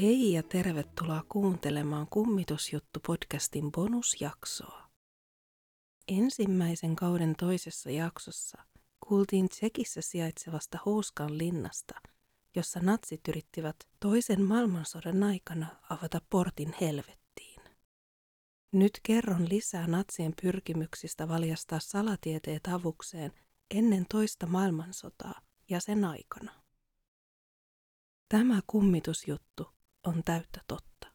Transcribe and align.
Hei 0.00 0.32
ja 0.32 0.42
tervetuloa 0.42 1.24
kuuntelemaan 1.28 2.06
Kummitusjuttu-podcastin 2.06 3.70
bonusjaksoa. 3.74 4.90
Ensimmäisen 6.08 6.96
kauden 6.96 7.36
toisessa 7.36 7.90
jaksossa 7.90 8.58
kuultiin 9.08 9.48
Tsekissä 9.48 10.00
sijaitsevasta 10.00 10.78
Houskan 10.86 11.38
linnasta, 11.38 11.94
jossa 12.56 12.80
natsit 12.80 13.20
yrittivät 13.28 13.76
toisen 14.00 14.42
maailmansodan 14.42 15.22
aikana 15.22 15.66
avata 15.90 16.20
portin 16.30 16.74
helvettiin. 16.80 17.62
Nyt 18.72 19.00
kerron 19.02 19.48
lisää 19.48 19.86
natsien 19.86 20.34
pyrkimyksistä 20.42 21.28
valjastaa 21.28 21.80
salatieteet 21.80 22.66
avukseen 22.66 23.32
ennen 23.70 24.06
toista 24.10 24.46
maailmansotaa 24.46 25.40
ja 25.70 25.80
sen 25.80 26.04
aikana. 26.04 26.52
Tämä 28.28 28.60
kummitusjuttu 28.66 29.81
on 30.06 30.24
täyttä 30.24 30.60
totta. 30.68 31.06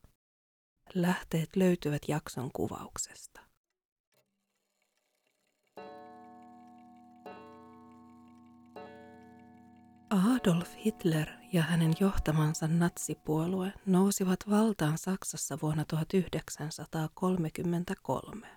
Lähteet 0.94 1.56
löytyvät 1.56 2.02
jakson 2.08 2.52
kuvauksesta. 2.52 3.42
Adolf 10.10 10.76
Hitler 10.86 11.28
ja 11.54 11.62
hänen 11.62 11.94
johtamansa 12.00 12.68
natsipuolue 12.68 13.74
nousivat 13.86 14.40
valtaan 14.50 14.98
Saksassa 14.98 15.58
vuonna 15.62 15.86
1933. 15.86 18.48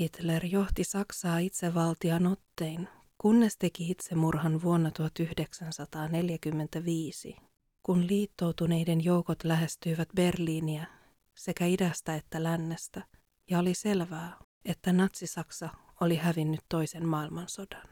Hitler 0.00 0.46
johti 0.46 0.84
Saksaa 0.84 1.38
itsevaltian 1.38 2.26
ottein, 2.26 2.88
kunnes 3.18 3.56
teki 3.56 3.90
itsemurhan 3.90 4.62
vuonna 4.62 4.90
1945 4.90 7.49
kun 7.82 8.06
liittoutuneiden 8.06 9.04
joukot 9.04 9.44
lähestyivät 9.44 10.08
Berliiniä 10.16 10.86
sekä 11.34 11.66
idästä 11.66 12.14
että 12.14 12.42
lännestä, 12.42 13.02
ja 13.50 13.58
oli 13.58 13.74
selvää, 13.74 14.36
että 14.64 14.92
Natsi-Saksa 14.92 15.68
oli 16.00 16.16
hävinnyt 16.16 16.60
toisen 16.68 17.06
maailmansodan. 17.08 17.88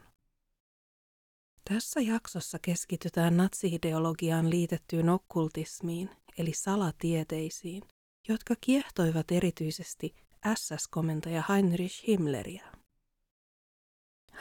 Tässä 1.69 2.01
jaksossa 2.01 2.59
keskitytään 2.61 3.37
natsi-ideologiaan 3.37 4.49
liitettyyn 4.49 5.09
okkultismiin, 5.09 6.09
eli 6.37 6.53
salatieteisiin, 6.53 7.83
jotka 8.27 8.55
kiehtoivat 8.61 9.31
erityisesti 9.31 10.15
SS-komentaja 10.55 11.43
Heinrich 11.49 12.07
Himmleria. 12.07 12.65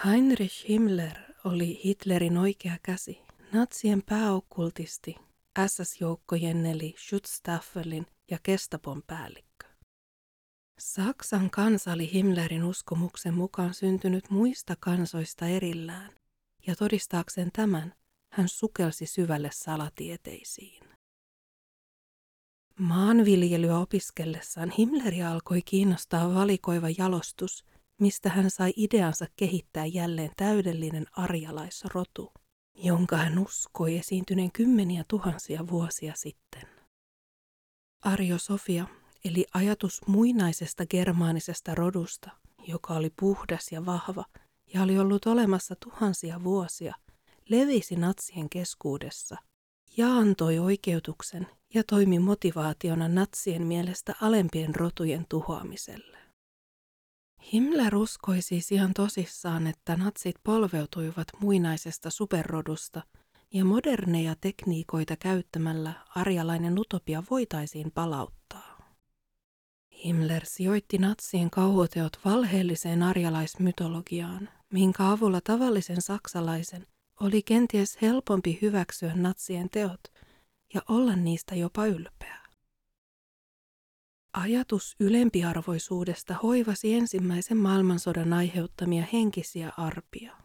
Heinrich 0.05 0.69
Himmler 0.69 1.19
oli 1.45 1.81
Hitlerin 1.85 2.39
oikea 2.39 2.77
käsi, 2.83 3.19
natsien 3.53 4.03
pääokkultisti 4.03 5.28
SS-joukkojen 5.67 6.67
eli 6.67 6.95
Schutzstaffelin 6.99 8.07
ja 8.31 8.39
Kestapon 8.43 9.03
päällikkö. 9.07 9.67
Saksan 10.79 11.51
kansa 11.51 11.93
oli 11.93 12.13
Himmlerin 12.13 12.65
uskomuksen 12.65 13.35
mukaan 13.35 13.75
syntynyt 13.75 14.31
muista 14.31 14.77
kansoista 14.81 15.47
erillään, 15.47 16.11
ja 16.67 16.77
todistaakseen 16.77 17.51
tämän 17.53 17.95
hän 18.33 18.49
sukelsi 18.49 19.07
syvälle 19.07 19.51
salatieteisiin. 19.53 20.85
Maanviljelyä 22.79 23.79
opiskellessaan 23.79 24.71
Himmleri 24.79 25.23
alkoi 25.23 25.63
kiinnostaa 25.63 26.35
valikoiva 26.35 26.89
jalostus, 26.99 27.65
mistä 28.01 28.29
hän 28.29 28.51
sai 28.51 28.73
ideansa 28.77 29.27
kehittää 29.37 29.87
jälleen 29.87 30.31
täydellinen 30.37 31.07
arjalaisrotu– 31.13 32.33
jonka 32.79 33.17
hän 33.17 33.39
uskoi 33.39 33.99
esiintyneen 33.99 34.53
kymmeniä 34.53 35.05
tuhansia 35.09 35.69
vuosia 35.69 36.13
sitten. 36.17 36.69
Arjo 38.03 38.39
Sofia, 38.39 38.87
eli 39.25 39.47
ajatus 39.55 40.01
muinaisesta 40.07 40.87
germaanisesta 40.87 41.75
rodusta, 41.75 42.31
joka 42.67 42.95
oli 42.95 43.11
puhdas 43.21 43.73
ja 43.73 43.87
vahva 43.87 44.25
ja 44.75 44.83
oli 44.83 44.99
ollut 44.99 45.27
olemassa 45.27 45.75
tuhansia 45.85 46.45
vuosia, 46.45 46.95
levisi 47.49 47.97
natsien 47.97 48.49
keskuudessa 48.49 49.37
ja 49.97 50.09
antoi 50.13 50.59
oikeutuksen 50.59 51.47
ja 51.75 51.85
toimi 51.85 52.19
motivaationa 52.19 53.09
natsien 53.09 53.67
mielestä 53.67 54.15
alempien 54.21 54.75
rotujen 54.75 55.27
tuhoamiselle. 55.29 56.28
Himmler 57.53 57.97
uskoi 57.97 58.43
siis 58.43 58.73
ihan 58.73 58.95
tosissaan, 58.95 59.67
että 59.67 59.97
natsit 59.97 60.37
polveutuivat 60.45 61.29
muinaisesta 61.41 62.11
superrodusta 62.11 63.03
ja 63.55 63.65
moderneja 63.65 64.35
tekniikoita 64.41 65.17
käyttämällä 65.17 65.93
arjalainen 66.15 66.79
utopia 66.79 67.23
voitaisiin 67.31 67.91
palauttaa. 67.91 68.79
Himmler 70.05 70.43
sijoitti 70.47 70.99
natsien 70.99 71.51
kauhuteot 71.51 72.21
valheelliseen 72.25 73.03
arjalaismytologiaan, 73.03 74.49
minkä 74.73 75.11
avulla 75.11 75.41
tavallisen 75.41 76.03
saksalaisen 76.03 76.87
oli 77.21 77.43
kenties 77.43 78.03
helpompi 78.03 78.59
hyväksyä 78.63 79.13
natsien 79.15 79.71
teot 79.71 80.01
ja 80.75 80.83
olla 80.89 81.17
niistä 81.17 81.55
jopa 81.55 81.87
ylpeä. 81.87 82.38
Ajatus 84.33 84.97
ylempiarvoisuudesta 85.01 86.35
hoivasi 86.35 86.95
ensimmäisen 86.95 87.57
maailmansodan 87.57 88.33
aiheuttamia 88.33 89.05
henkisiä 89.13 89.73
arpia. 89.77 90.37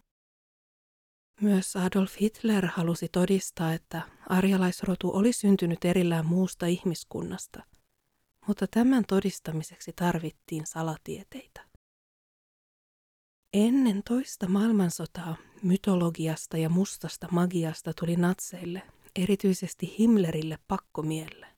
Myös 1.42 1.76
Adolf 1.76 2.14
Hitler 2.22 2.66
halusi 2.66 3.08
todistaa, 3.12 3.74
että 3.74 4.02
arjalaisrotu 4.30 5.12
oli 5.14 5.34
syntynyt 5.34 5.86
erillään 5.86 6.26
muusta 6.26 6.66
ihmiskunnasta, 6.66 7.64
mutta 8.48 8.68
tämän 8.68 9.04
todistamiseksi 9.08 9.94
tarvittiin 9.96 10.66
salatieteitä. 10.66 11.62
Ennen 13.54 14.04
toista 14.04 14.48
maailmansotaa 14.48 15.36
mytologiasta 15.64 16.58
ja 16.58 16.70
mustasta 16.70 17.28
magiasta 17.32 17.94
tuli 18.00 18.16
natseille, 18.16 18.82
erityisesti 19.16 19.96
Himmlerille 20.00 20.58
pakkomielle. 20.68 21.53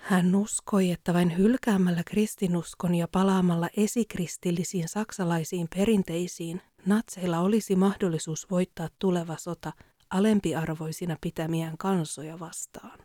Hän 0.00 0.34
uskoi, 0.34 0.90
että 0.90 1.14
vain 1.14 1.36
hylkäämällä 1.36 2.02
kristinuskon 2.06 2.94
ja 2.94 3.08
palaamalla 3.08 3.68
esikristillisiin 3.76 4.88
saksalaisiin 4.88 5.68
perinteisiin 5.76 6.62
natseilla 6.86 7.38
olisi 7.38 7.76
mahdollisuus 7.76 8.50
voittaa 8.50 8.88
tuleva 8.98 9.36
sota 9.36 9.72
alempiarvoisina 10.10 11.16
pitämiään 11.20 11.78
kansoja 11.78 12.38
vastaan. 12.40 12.98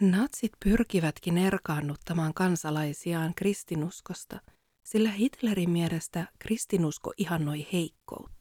Natsit 0.00 0.52
pyrkivätkin 0.64 1.38
erkaannuttamaan 1.38 2.34
kansalaisiaan 2.34 3.34
kristinuskosta, 3.34 4.40
sillä 4.84 5.10
Hitlerin 5.10 5.70
mielestä 5.70 6.26
kristinusko 6.38 7.12
ihannoi 7.16 7.66
heikkoutta. 7.72 8.33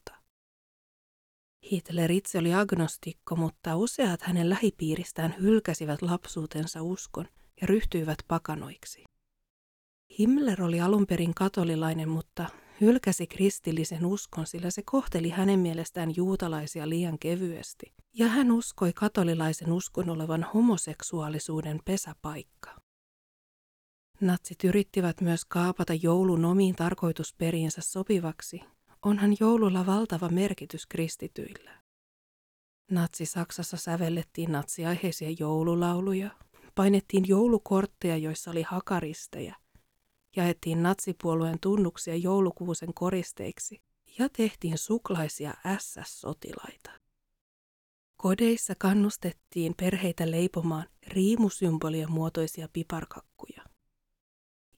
Hitler 1.72 2.12
itse 2.12 2.38
oli 2.38 2.54
agnostikko, 2.54 3.36
mutta 3.36 3.76
useat 3.76 4.22
hänen 4.22 4.50
lähipiiristään 4.50 5.36
hylkäsivät 5.42 6.02
lapsuutensa 6.02 6.82
uskon 6.82 7.26
ja 7.62 7.68
ryhtyivät 7.68 8.18
pakanoiksi. 8.28 9.04
Himmler 10.20 10.64
oli 10.64 10.82
alun 10.82 11.08
perin 11.08 11.34
katolilainen, 11.34 12.10
mutta 12.10 12.46
hylkäsi 12.82 13.28
kristillisen 13.28 14.06
uskon, 14.06 14.46
sillä 14.48 14.72
se 14.72 14.82
kohteli 14.86 15.30
hänen 15.30 15.60
mielestään 15.60 16.14
juutalaisia 16.16 16.90
liian 16.90 17.20
kevyesti, 17.20 17.94
ja 18.14 18.28
hän 18.28 18.52
uskoi 18.52 18.94
katolilaisen 18.94 19.72
uskon 19.72 20.10
olevan 20.10 20.46
homoseksuaalisuuden 20.54 21.80
pesäpaikka. 21.86 22.76
Natsit 24.22 24.64
yrittivät 24.64 25.22
myös 25.22 25.46
kaapata 25.46 25.94
joulun 25.94 26.46
omiin 26.46 26.76
tarkoitusperiensä 26.76 27.82
sopivaksi, 27.82 28.62
onhan 29.06 29.36
joululla 29.40 29.86
valtava 29.86 30.30
merkitys 30.30 30.86
kristityillä. 30.86 31.82
Natsi-Saksassa 32.92 33.78
sävellettiin 33.78 34.52
natsiaiheisia 34.52 35.30
joululauluja, 35.40 36.30
painettiin 36.76 37.28
joulukortteja, 37.28 38.18
joissa 38.18 38.52
oli 38.52 38.62
hakaristeja, 38.62 39.56
jaettiin 40.36 40.84
natsipuolueen 40.84 41.60
tunnuksia 41.60 42.16
joulukuusen 42.16 42.94
koristeiksi 42.94 43.82
ja 44.20 44.30
tehtiin 44.30 44.78
suklaisia 44.78 45.54
SS-sotilaita. 45.78 46.92
Kodeissa 48.18 48.74
kannustettiin 48.78 49.74
perheitä 49.78 50.32
leipomaan 50.32 50.86
riimusymbolien 51.08 52.12
muotoisia 52.12 52.68
piparkakkuja. 52.74 53.63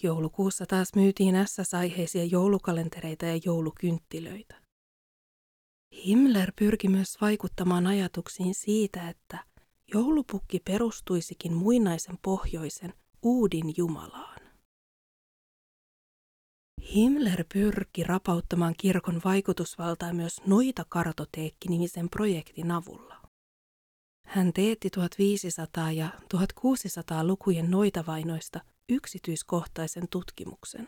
Joulukuussa 0.06 0.66
taas 0.66 0.96
myytiin 0.96 1.36
SS-aiheisia 1.36 2.26
joulukalentereita 2.26 3.26
ja 3.26 3.40
joulukynttilöitä. 3.46 4.56
Himmler 6.06 6.52
pyrki 6.56 6.88
myös 6.88 7.18
vaikuttamaan 7.22 7.88
ajatuksiin 7.88 8.56
siitä, 8.56 9.10
että 9.10 9.44
joulupukki 9.94 10.60
perustuisikin 10.60 11.54
muinaisen 11.54 12.18
pohjoisen 12.22 12.94
Uudin 13.22 13.74
Jumalaan. 13.78 14.42
Himmler 16.96 17.46
pyrki 17.54 18.04
rapauttamaan 18.04 18.74
kirkon 18.78 19.22
vaikutusvaltaa 19.26 20.14
myös 20.14 20.42
Noita 20.48 20.86
kartoteekki-nimisen 20.90 22.10
projektin 22.10 22.72
avulla. 22.72 23.22
Hän 24.28 24.54
teetti 24.54 24.90
1500- 25.88 25.92
ja 25.92 26.10
1600-lukujen 26.34 27.72
noitavainoista 27.72 28.62
yksityiskohtaisen 28.90 30.08
tutkimuksen. 30.10 30.88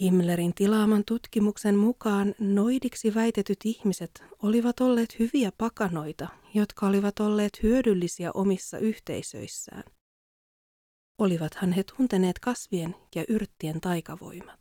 Himmlerin 0.00 0.54
tilaaman 0.54 1.04
tutkimuksen 1.04 1.76
mukaan 1.76 2.34
noidiksi 2.38 3.14
väitetyt 3.14 3.58
ihmiset 3.64 4.22
olivat 4.42 4.80
olleet 4.80 5.18
hyviä 5.18 5.52
pakanoita, 5.58 6.28
jotka 6.54 6.86
olivat 6.86 7.20
olleet 7.20 7.62
hyödyllisiä 7.62 8.30
omissa 8.34 8.78
yhteisöissään. 8.78 9.84
Olivathan 11.18 11.72
he 11.72 11.84
tunteneet 11.96 12.38
kasvien 12.38 12.94
ja 13.14 13.24
yrttien 13.28 13.80
taikavoimat. 13.80 14.60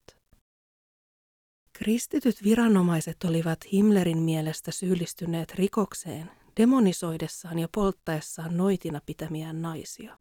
Kristityt 1.73 2.43
viranomaiset 2.43 3.23
olivat 3.23 3.59
Himmlerin 3.71 4.17
mielestä 4.17 4.71
syyllistyneet 4.71 5.55
rikokseen 5.55 6.31
demonisoidessaan 6.57 7.59
ja 7.59 7.67
polttaessaan 7.75 8.57
noitina 8.57 9.01
pitämiään 9.05 9.61
naisia. 9.61 10.17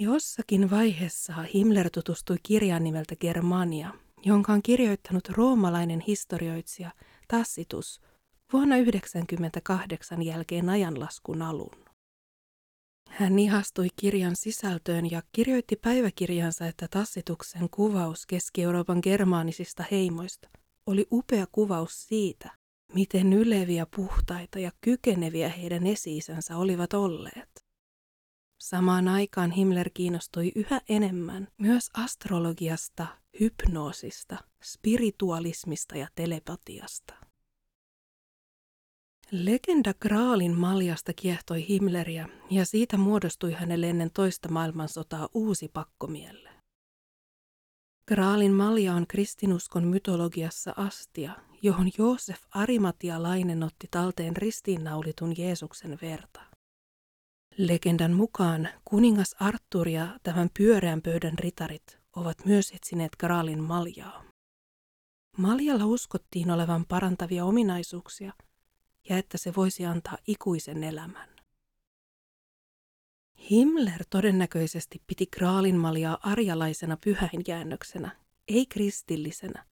Jossakin 0.00 0.70
vaiheessa 0.70 1.32
Himmler 1.54 1.90
tutustui 1.90 2.36
kirjaan 2.42 2.84
nimeltä 2.84 3.16
Germania, 3.16 3.94
jonka 4.24 4.52
on 4.52 4.62
kirjoittanut 4.62 5.28
roomalainen 5.28 6.00
historioitsija 6.00 6.90
Tacitus 7.28 8.00
vuonna 8.52 8.74
1998 8.74 10.22
jälkeen 10.22 10.68
ajanlaskun 10.68 11.42
alun. 11.42 11.84
Hän 13.08 13.38
ihastui 13.38 13.88
kirjan 13.96 14.36
sisältöön 14.36 15.10
ja 15.10 15.22
kirjoitti 15.32 15.76
päiväkirjansa, 15.76 16.66
että 16.66 16.88
Tassituksen 16.90 17.70
kuvaus 17.70 18.26
Keski-Euroopan 18.26 19.00
germaanisista 19.02 19.84
heimoista 19.90 20.48
oli 20.86 21.06
upea 21.12 21.46
kuvaus 21.52 22.08
siitä, 22.08 22.50
miten 22.94 23.32
yleviä, 23.32 23.86
puhtaita 23.96 24.58
ja 24.58 24.72
kykeneviä 24.80 25.48
heidän 25.48 25.86
esi-isänsä 25.86 26.56
olivat 26.56 26.94
olleet. 26.94 27.67
Samaan 28.70 29.08
aikaan 29.08 29.50
Himmler 29.50 29.90
kiinnostui 29.94 30.52
yhä 30.54 30.80
enemmän 30.88 31.48
myös 31.58 31.90
astrologiasta, 31.94 33.06
hypnoosista, 33.40 34.36
spiritualismista 34.62 35.96
ja 35.96 36.08
telepatiasta. 36.14 37.14
Legenda 39.30 39.94
Graalin 39.94 40.58
maljasta 40.58 41.12
kiehtoi 41.12 41.68
Himmleriä 41.68 42.28
ja 42.50 42.64
siitä 42.64 42.96
muodostui 42.96 43.52
hänelle 43.52 43.90
ennen 43.90 44.10
toista 44.10 44.48
maailmansotaa 44.48 45.28
uusi 45.34 45.68
pakkomielle. 45.68 46.50
Graalin 48.08 48.52
malja 48.52 48.94
on 48.94 49.06
kristinuskon 49.06 49.86
mytologiassa 49.86 50.74
astia, 50.76 51.32
johon 51.62 51.90
Joosef 51.98 52.42
Arimatialainen 52.50 53.62
otti 53.62 53.88
talteen 53.90 54.36
ristiinnaulitun 54.36 55.34
Jeesuksen 55.38 55.98
verta. 56.02 56.47
Legendan 57.58 58.12
mukaan 58.12 58.68
kuningas 58.84 59.36
Artur 59.40 59.88
ja 59.88 60.18
tämän 60.22 60.50
pyöreän 60.58 61.02
pöydän 61.02 61.38
ritarit 61.38 61.98
ovat 62.16 62.44
myös 62.44 62.72
etsineet 62.72 63.16
Graalin 63.16 63.62
maljaa. 63.62 64.24
Maljalla 65.36 65.86
uskottiin 65.86 66.50
olevan 66.50 66.86
parantavia 66.86 67.44
ominaisuuksia 67.44 68.32
ja 69.08 69.18
että 69.18 69.38
se 69.38 69.52
voisi 69.56 69.86
antaa 69.86 70.18
ikuisen 70.26 70.84
elämän. 70.84 71.28
Himmler 73.50 74.04
todennäköisesti 74.10 75.02
piti 75.06 75.26
Graalin 75.26 75.76
maljaa 75.76 76.18
arjalaisena 76.22 76.96
pyhäinjäännöksenä, 77.04 78.16
ei 78.48 78.66
kristillisenä, 78.66 79.64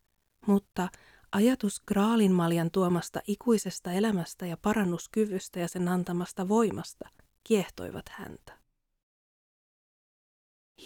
mutta 0.47 0.89
ajatus 1.33 1.81
Graalin 1.81 2.33
maljan 2.33 2.71
tuomasta 2.71 3.21
ikuisesta 3.27 3.93
elämästä 3.93 4.47
ja 4.47 4.57
parannuskyvystä 4.57 5.61
ja 5.61 5.69
sen 5.69 5.89
antamasta 5.89 6.49
voimasta– 6.49 7.09
kiehtoivat 7.47 8.09
häntä. 8.09 8.59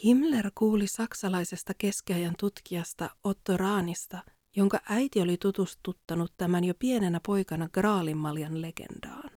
Himmler 0.04 0.50
kuuli 0.54 0.86
saksalaisesta 0.86 1.72
keskiajan 1.78 2.34
tutkijasta 2.38 3.10
Otto 3.24 3.56
Raanista, 3.56 4.24
jonka 4.56 4.80
äiti 4.88 5.20
oli 5.20 5.36
tutustuttanut 5.36 6.32
tämän 6.36 6.64
jo 6.64 6.74
pienenä 6.78 7.20
poikana 7.26 7.68
Graalinmaljan 7.68 8.62
legendaan. 8.62 9.30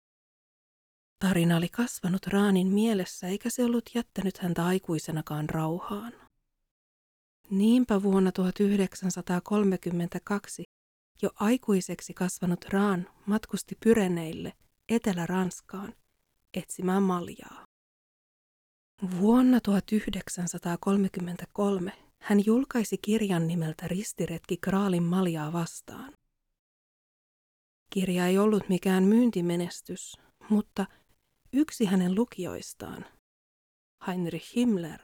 Tarina 1.19 1.57
oli 1.57 1.69
kasvanut 1.69 2.27
Raanin 2.27 2.67
mielessä 2.67 3.27
eikä 3.27 3.49
se 3.49 3.63
ollut 3.63 3.89
jättänyt 3.95 4.37
häntä 4.37 4.65
aikuisenakaan 4.65 5.49
rauhaan. 5.49 6.13
Niinpä 7.49 8.03
vuonna 8.03 8.31
1932 8.31 10.63
jo 11.21 11.29
aikuiseksi 11.35 12.13
kasvanut 12.13 12.65
Raan 12.65 13.09
matkusti 13.25 13.77
Pyreneille, 13.83 14.53
Etelä-Ranskaan, 14.89 15.93
etsimään 16.53 17.03
maljaa. 17.03 17.65
Vuonna 19.19 19.61
1933 19.61 21.91
hän 22.21 22.45
julkaisi 22.45 22.97
kirjan 22.97 23.47
nimeltä 23.47 23.87
Ristiretki 23.87 24.57
Kraalin 24.57 25.03
maljaa 25.03 25.53
vastaan. 25.53 26.13
Kirja 27.89 28.27
ei 28.27 28.37
ollut 28.37 28.69
mikään 28.69 29.03
myyntimenestys, 29.03 30.17
mutta 30.49 30.85
yksi 31.53 31.85
hänen 31.85 32.15
lukijoistaan, 32.15 33.05
Heinrich 34.07 34.55
Himmler, 34.55 34.99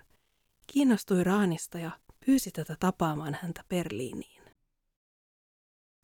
kiinnostui 0.67 1.23
Raanista 1.23 1.79
ja 1.79 1.91
pyysi 2.25 2.51
tätä 2.51 2.75
tapaamaan 2.79 3.37
häntä 3.41 3.63
Berliiniin. 3.69 4.43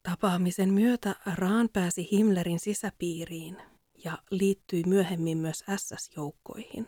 Tapaamisen 0.03 0.74
myötä 0.74 1.15
Raan 1.33 1.69
pääsi 1.74 2.07
Himmlerin 2.12 2.59
sisäpiiriin 2.59 3.75
ja 4.06 4.18
liittyi 4.31 4.84
myöhemmin 4.88 5.38
myös 5.38 5.63
SS-joukkoihin. 5.75 6.88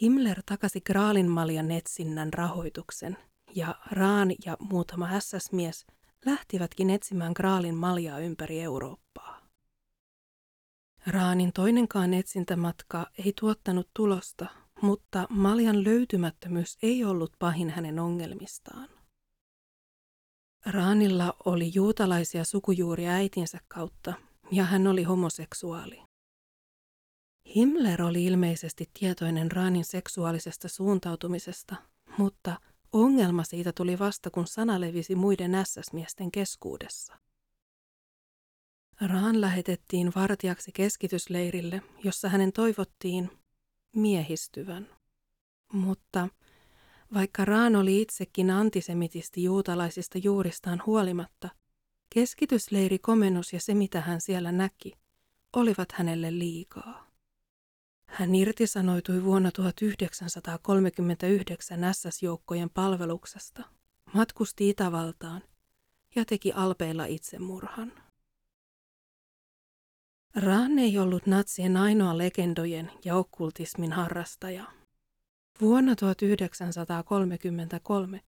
Himmler 0.00 0.42
takasi 0.46 0.80
Graalinmaljan 0.80 1.70
etsinnän 1.70 2.32
rahoituksen 2.32 3.16
ja 3.54 3.74
Raan 3.90 4.30
ja 4.44 4.56
muutama 4.60 5.20
SS-mies 5.20 5.86
lähtivätkin 6.26 6.90
etsimään 6.90 7.32
Graalin 7.36 7.74
maljaa 7.74 8.18
ympäri 8.18 8.60
Eurooppaa. 8.60 9.42
Raanin 11.06 11.52
toinenkaan 11.52 12.14
etsintämatka 12.14 13.06
ei 13.24 13.32
tuottanut 13.40 13.88
tulosta, 13.94 14.46
mutta 14.80 15.26
maljan 15.30 15.84
löytymättömyys 15.84 16.78
ei 16.82 17.04
ollut 17.04 17.32
pahin 17.38 17.70
hänen 17.70 17.98
ongelmistaan. 17.98 18.88
Raanilla 20.66 21.36
oli 21.44 21.70
juutalaisia 21.74 22.44
sukujuuria 22.44 23.10
äitinsä 23.10 23.58
kautta, 23.68 24.14
ja 24.52 24.64
hän 24.64 24.86
oli 24.86 25.02
homoseksuaali. 25.02 26.02
Himmler 27.56 28.02
oli 28.02 28.24
ilmeisesti 28.24 28.90
tietoinen 28.98 29.52
Raanin 29.52 29.84
seksuaalisesta 29.84 30.68
suuntautumisesta, 30.68 31.76
mutta 32.18 32.60
ongelma 32.92 33.44
siitä 33.44 33.72
tuli 33.72 33.98
vasta, 33.98 34.30
kun 34.30 34.46
sana 34.46 34.80
levisi 34.80 35.14
muiden 35.14 35.52
SS-miesten 35.64 36.30
keskuudessa. 36.30 37.18
Raan 39.00 39.40
lähetettiin 39.40 40.12
vartijaksi 40.16 40.72
keskitysleirille, 40.72 41.82
jossa 42.04 42.28
hänen 42.28 42.52
toivottiin 42.52 43.30
miehistyvän. 43.96 44.88
Mutta 45.72 46.28
vaikka 47.14 47.44
Raan 47.44 47.76
oli 47.76 48.02
itsekin 48.02 48.50
antisemitisti 48.50 49.42
juutalaisista 49.42 50.18
juuristaan 50.18 50.82
huolimatta, 50.86 51.48
Keskitysleiri 52.14 52.98
komennus 52.98 53.52
ja 53.52 53.60
se, 53.60 53.74
mitä 53.74 54.00
hän 54.00 54.20
siellä 54.20 54.52
näki, 54.52 54.92
olivat 55.52 55.92
hänelle 55.92 56.38
liikaa. 56.38 57.06
Hän 58.06 58.34
irtisanoitui 58.34 59.24
vuonna 59.24 59.52
1939 59.52 61.80
SS-joukkojen 61.94 62.70
palveluksesta, 62.74 63.62
matkusti 64.14 64.68
Itävaltaan 64.68 65.42
ja 66.14 66.24
teki 66.24 66.52
alpeilla 66.52 67.04
itsemurhan. 67.04 67.92
Raan 70.34 70.78
ei 70.78 70.98
ollut 70.98 71.26
natsien 71.26 71.76
ainoa 71.76 72.18
legendojen 72.18 72.90
ja 73.04 73.16
okkultismin 73.16 73.92
harrastaja. 73.92 74.64
Vuonna 75.60 75.96
1933 75.96 78.20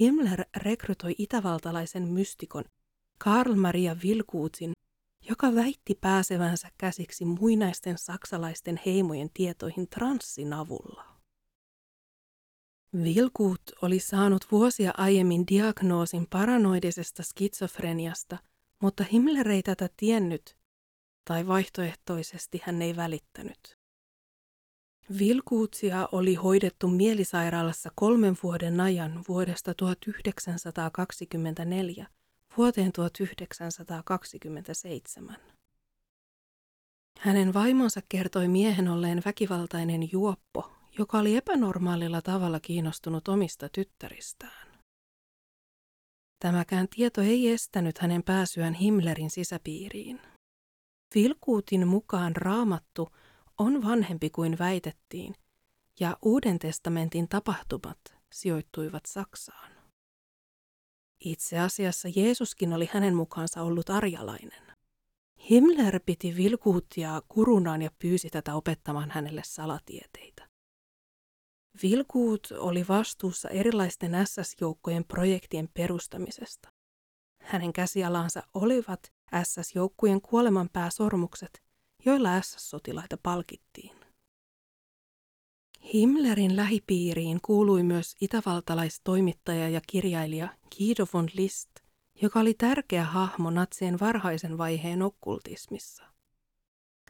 Himmler 0.00 0.44
rekrytoi 0.56 1.14
itävaltalaisen 1.18 2.08
mystikon 2.08 2.64
Karl 3.18 3.54
Maria 3.54 3.96
Vilkuutsin, 4.02 4.72
joka 5.28 5.54
väitti 5.54 5.98
pääsevänsä 6.00 6.68
käsiksi 6.78 7.24
muinaisten 7.24 7.98
saksalaisten 7.98 8.80
heimojen 8.86 9.30
tietoihin 9.34 9.88
transsin 9.88 10.52
avulla. 10.52 11.04
Vilkuut 13.02 13.62
oli 13.82 14.00
saanut 14.00 14.46
vuosia 14.52 14.92
aiemmin 14.96 15.44
diagnoosin 15.50 16.26
paranoidisesta 16.30 17.22
skitsofreniasta, 17.22 18.38
mutta 18.82 19.04
Himmler 19.12 19.48
ei 19.48 19.62
tätä 19.62 19.88
tiennyt, 19.96 20.56
tai 21.24 21.46
vaihtoehtoisesti 21.46 22.60
hän 22.64 22.82
ei 22.82 22.96
välittänyt. 22.96 23.78
Vilkuutsia 25.18 26.08
oli 26.12 26.34
hoidettu 26.34 26.88
mielisairaalassa 26.88 27.90
kolmen 27.94 28.36
vuoden 28.42 28.80
ajan 28.80 29.24
vuodesta 29.28 29.74
1924 29.74 32.06
vuoteen 32.56 32.92
1927. 32.92 35.36
Hänen 37.18 37.54
vaimonsa 37.54 38.00
kertoi 38.08 38.48
miehen 38.48 38.88
olleen 38.88 39.22
väkivaltainen 39.24 40.12
juoppo, 40.12 40.72
joka 40.98 41.18
oli 41.18 41.36
epänormaalilla 41.36 42.22
tavalla 42.22 42.60
kiinnostunut 42.60 43.28
omista 43.28 43.68
tyttäristään. 43.68 44.66
Tämäkään 46.40 46.88
tieto 46.88 47.20
ei 47.20 47.48
estänyt 47.48 47.98
hänen 47.98 48.22
pääsyään 48.22 48.74
Himmlerin 48.74 49.30
sisäpiiriin. 49.30 50.20
Vilkuutin 51.14 51.88
mukaan 51.88 52.36
raamattu 52.36 53.08
on 53.58 53.84
vanhempi 53.84 54.30
kuin 54.30 54.58
väitettiin, 54.58 55.34
ja 56.00 56.16
Uuden 56.22 56.58
testamentin 56.58 57.28
tapahtumat 57.28 57.98
sijoittuivat 58.32 59.06
Saksaan. 59.06 59.75
Itse 61.20 61.58
asiassa 61.58 62.08
Jeesuskin 62.16 62.72
oli 62.72 62.88
hänen 62.92 63.14
mukaansa 63.16 63.62
ollut 63.62 63.90
arjalainen. 63.90 64.76
Himmler 65.50 66.00
piti 66.06 66.36
Vilkuutia 66.36 67.22
kurunaan 67.28 67.82
ja 67.82 67.90
pyysi 67.98 68.30
tätä 68.30 68.54
opettamaan 68.54 69.10
hänelle 69.10 69.42
salatieteitä. 69.44 70.48
Vilkuut 71.82 72.48
oli 72.58 72.84
vastuussa 72.88 73.48
erilaisten 73.48 74.12
SS-joukkojen 74.12 75.04
projektien 75.04 75.68
perustamisesta. 75.74 76.68
Hänen 77.42 77.72
käsialansa 77.72 78.42
olivat 78.54 79.12
SS-joukkujen 79.42 80.20
kuolemanpääsormukset, 80.20 81.62
joilla 82.04 82.40
SS-sotilaita 82.40 83.16
palkittiin. 83.22 84.05
Himmlerin 85.94 86.56
lähipiiriin 86.56 87.38
kuului 87.42 87.82
myös 87.82 88.16
itävaltalaistoimittaja 88.20 89.68
ja 89.68 89.80
kirjailija 89.86 90.48
Guido 90.76 91.06
von 91.14 91.28
List, 91.34 91.70
joka 92.22 92.40
oli 92.40 92.54
tärkeä 92.54 93.04
hahmo 93.04 93.50
natsien 93.50 94.00
varhaisen 94.00 94.58
vaiheen 94.58 95.02
okkultismissa. 95.02 96.04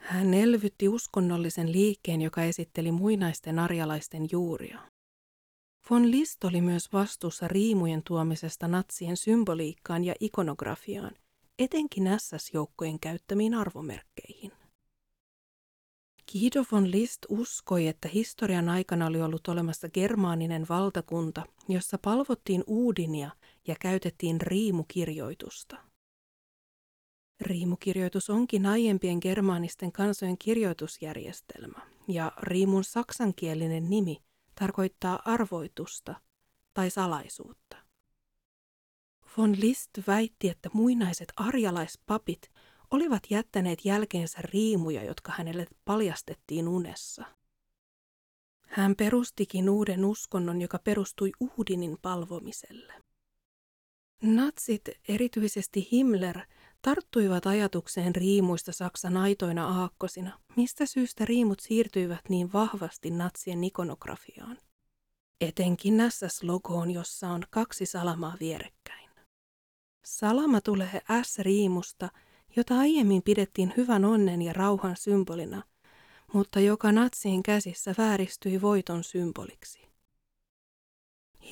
Hän 0.01 0.35
elvytti 0.35 0.89
uskonnollisen 0.89 1.73
liikkeen, 1.73 2.23
joka 2.23 2.43
esitteli 2.43 2.93
muinaisten 2.93 3.59
arjalaisten 3.59 4.29
juuria. 4.33 4.79
Von 5.91 6.11
List 6.11 6.45
oli 6.45 6.61
myös 6.61 6.93
vastuussa 6.93 7.49
riimujen 7.49 8.03
tuomisesta 8.03 8.69
natsien 8.69 9.17
symboliikkaan 9.17 10.05
ja 10.05 10.15
ikonografiaan, 10.21 11.15
etenkin 11.59 12.05
SS-joukkojen 12.19 13.01
käyttämiin 13.01 13.55
arvomerkkeihin. 13.55 14.53
Guido 16.33 16.65
von 16.73 16.91
List 16.91 17.19
uskoi, 17.29 17.87
että 17.87 18.09
historian 18.09 18.69
aikana 18.69 19.07
oli 19.07 19.23
ollut 19.23 19.49
olemassa 19.49 19.89
germaaninen 19.89 20.67
valtakunta, 20.69 21.43
jossa 21.69 21.99
palvottiin 21.99 22.65
uudinia 22.67 23.31
ja 23.67 23.77
käytettiin 23.81 24.41
riimukirjoitusta. 24.41 25.77
Riimukirjoitus 27.41 28.31
onkin 28.31 28.67
aiempien 28.67 29.19
germaanisten 29.23 29.93
kansojen 29.93 30.39
kirjoitusjärjestelmä, 30.39 31.81
ja 32.09 32.33
riimun 32.43 32.85
saksankielinen 32.85 33.91
nimi 33.91 34.23
tarkoittaa 34.55 35.23
arvoitusta 35.25 36.15
tai 36.75 36.91
salaisuutta. 36.91 37.77
Von 39.37 39.61
List 39.61 39.91
väitti, 40.07 40.49
että 40.49 40.71
muinaiset 40.73 41.33
arjalaispapit 41.37 42.51
olivat 42.91 43.23
jättäneet 43.31 43.85
jälkeensä 43.85 44.39
riimuja, 44.43 45.05
jotka 45.05 45.33
hänelle 45.37 45.67
paljastettiin 45.85 46.69
unessa. 46.69 47.25
Hän 48.67 48.97
perustikin 48.97 49.71
uuden 49.71 50.05
uskonnon, 50.05 50.61
joka 50.61 50.79
perustui 50.79 51.33
Uudinin 51.41 51.99
palvomiselle. 52.03 52.95
Natsit, 54.23 54.83
erityisesti 55.09 55.89
Himmler, 55.93 56.41
tarttuivat 56.83 57.47
ajatukseen 57.47 58.15
riimuista 58.15 58.73
Saksan 58.73 59.17
aitoina 59.17 59.69
aakkosina, 59.83 60.41
mistä 60.57 60.87
syystä 60.87 61.25
riimut 61.25 61.61
siirtyivät 61.61 62.29
niin 62.29 62.53
vahvasti 62.53 63.11
natsien 63.11 63.65
ikonografiaan. 63.65 64.59
Etenkin 65.41 65.95
SS-logoon, 66.09 66.91
jossa 66.91 67.29
on 67.29 67.43
kaksi 67.51 67.87
salamaa 67.87 68.37
vierekkäin. 68.41 69.11
Salama 70.05 70.61
tulee 70.61 71.01
S-riimusta– 71.23 72.09
jota 72.57 72.79
aiemmin 72.79 73.23
pidettiin 73.23 73.73
hyvän 73.77 74.05
onnen 74.05 74.43
ja 74.43 74.53
rauhan 74.53 74.97
symbolina, 74.97 75.63
mutta 76.33 76.61
joka 76.61 76.93
natsien 76.93 77.43
käsissä 77.43 77.95
vääristyi 77.99 78.63
voiton 78.63 79.05
symboliksi. 79.05 79.87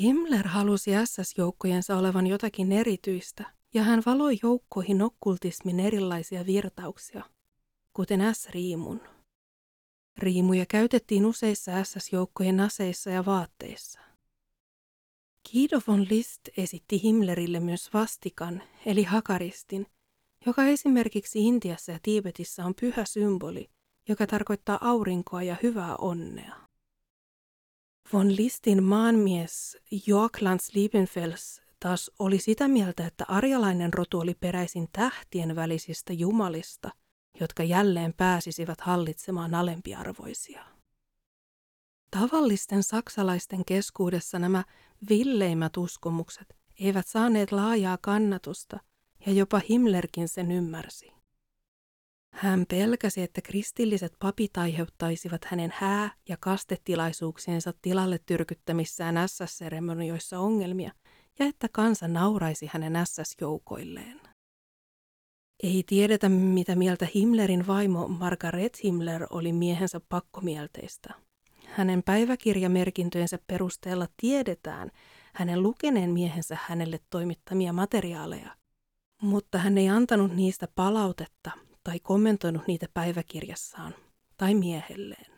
Himmler 0.00 0.48
halusi 0.48 0.90
SS-joukkojensa 1.04 1.96
olevan 1.96 2.26
jotakin 2.26 2.72
erityistä, 2.72 3.54
ja 3.74 3.82
hän 3.82 4.02
valoi 4.06 4.38
joukkoihin 4.42 5.02
okkultismin 5.02 5.80
erilaisia 5.80 6.46
virtauksia, 6.46 7.24
kuten 7.92 8.34
S-riimun. 8.34 9.00
Riimuja 10.18 10.66
käytettiin 10.66 11.26
useissa 11.26 11.84
SS-joukkojen 11.84 12.60
aseissa 12.60 13.10
ja 13.10 13.24
vaatteissa. 13.24 14.00
Guido 15.52 15.80
von 15.88 16.06
List 16.10 16.40
esitti 16.56 17.02
Himmlerille 17.02 17.60
myös 17.60 17.92
vastikan, 17.94 18.62
eli 18.86 19.02
hakaristin, 19.02 19.86
joka 20.46 20.64
esimerkiksi 20.64 21.46
Intiassa 21.46 21.92
ja 21.92 21.98
Tiibetissä 22.02 22.64
on 22.64 22.74
pyhä 22.80 23.04
symboli, 23.04 23.70
joka 24.08 24.26
tarkoittaa 24.26 24.78
aurinkoa 24.80 25.42
ja 25.42 25.56
hyvää 25.62 25.96
onnea. 25.96 26.56
Von 28.12 28.36
Listin 28.36 28.82
maanmies 28.82 29.78
Joaklands 30.06 30.74
Liebenfels 30.74 31.62
taas 31.80 32.10
oli 32.18 32.38
sitä 32.38 32.68
mieltä, 32.68 33.06
että 33.06 33.24
arjalainen 33.28 33.94
rotu 33.94 34.20
oli 34.20 34.34
peräisin 34.34 34.88
tähtien 34.92 35.56
välisistä 35.56 36.12
jumalista, 36.12 36.90
jotka 37.40 37.62
jälleen 37.62 38.14
pääsisivät 38.16 38.80
hallitsemaan 38.80 39.54
alempiarvoisia. 39.54 40.64
Tavallisten 42.10 42.82
saksalaisten 42.82 43.64
keskuudessa 43.64 44.38
nämä 44.38 44.64
villeimmät 45.08 45.76
uskomukset 45.76 46.56
eivät 46.80 47.06
saaneet 47.06 47.52
laajaa 47.52 47.98
kannatusta– 48.00 48.80
ja 49.26 49.32
jopa 49.32 49.60
Himmlerkin 49.68 50.28
sen 50.28 50.52
ymmärsi. 50.52 51.12
Hän 52.34 52.66
pelkäsi, 52.70 53.22
että 53.22 53.40
kristilliset 53.40 54.12
papit 54.18 54.56
aiheuttaisivat 54.56 55.44
hänen 55.44 55.72
hää- 55.76 56.10
ja 56.28 56.36
kastetilaisuuksiensa 56.40 57.72
tilalle 57.82 58.18
tyrkyttämissään 58.26 59.14
SS-seremonioissa 59.28 60.38
ongelmia 60.38 60.92
ja 61.38 61.46
että 61.46 61.68
kansa 61.72 62.08
nauraisi 62.08 62.70
hänen 62.72 62.92
SS-joukoilleen. 63.06 64.20
Ei 65.62 65.84
tiedetä, 65.86 66.28
mitä 66.28 66.76
mieltä 66.76 67.06
Himmlerin 67.14 67.66
vaimo 67.66 68.08
Margaret 68.08 68.84
Himmler 68.84 69.26
oli 69.30 69.52
miehensä 69.52 70.00
pakkomielteistä. 70.08 71.14
Hänen 71.66 72.02
päiväkirjamerkintöjensä 72.02 73.38
perusteella 73.46 74.08
tiedetään 74.16 74.90
hänen 75.34 75.62
lukeneen 75.62 76.10
miehensä 76.10 76.58
hänelle 76.60 77.00
toimittamia 77.10 77.72
materiaaleja– 77.72 78.56
mutta 79.24 79.58
hän 79.58 79.78
ei 79.78 79.88
antanut 79.88 80.32
niistä 80.32 80.68
palautetta 80.74 81.50
tai 81.84 82.00
kommentoinut 82.00 82.66
niitä 82.66 82.86
päiväkirjassaan 82.94 83.94
tai 84.36 84.54
miehelleen. 84.54 85.34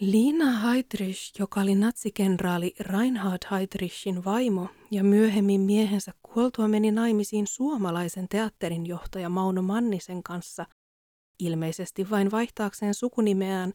Lina 0.00 0.60
Heydrich, 0.60 1.32
joka 1.38 1.60
oli 1.60 1.74
natsikenraali 1.74 2.74
Reinhard 2.80 3.42
Heydrichin 3.50 4.24
vaimo 4.24 4.68
ja 4.90 5.04
myöhemmin 5.04 5.60
miehensä 5.60 6.12
kuoltua 6.22 6.68
meni 6.68 6.90
naimisiin 6.90 7.46
suomalaisen 7.46 8.28
teatterin 8.28 8.86
johtaja 8.86 9.28
Mauno 9.28 9.62
Mannisen 9.62 10.22
kanssa, 10.22 10.66
ilmeisesti 11.38 12.10
vain 12.10 12.30
vaihtaakseen 12.30 12.94
sukunimeään, 12.94 13.72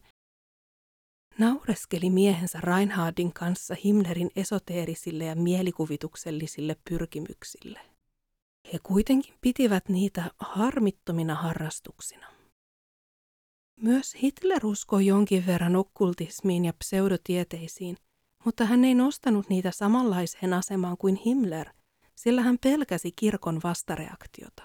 naureskeli 1.38 2.10
miehensä 2.10 2.60
Reinhardin 2.60 3.32
kanssa 3.32 3.74
Himmlerin 3.84 4.30
esoteerisille 4.36 5.24
ja 5.24 5.34
mielikuvituksellisille 5.34 6.76
pyrkimyksille. 6.90 7.91
He 8.72 8.78
kuitenkin 8.82 9.34
pitivät 9.40 9.88
niitä 9.88 10.30
harmittomina 10.38 11.34
harrastuksina. 11.34 12.26
Myös 13.80 14.14
Hitler 14.22 14.66
uskoi 14.66 15.06
jonkin 15.06 15.46
verran 15.46 15.76
okkultismiin 15.76 16.64
ja 16.64 16.72
pseudotieteisiin, 16.72 17.96
mutta 18.44 18.64
hän 18.64 18.84
ei 18.84 18.94
nostanut 18.94 19.48
niitä 19.48 19.70
samanlaiseen 19.70 20.52
asemaan 20.52 20.96
kuin 20.96 21.16
Himmler, 21.16 21.70
sillä 22.14 22.42
hän 22.42 22.58
pelkäsi 22.58 23.12
kirkon 23.16 23.60
vastareaktiota. 23.64 24.62